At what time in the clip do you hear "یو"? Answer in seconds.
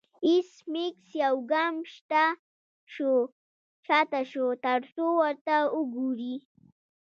1.23-1.35